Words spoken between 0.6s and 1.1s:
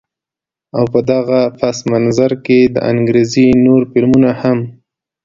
او په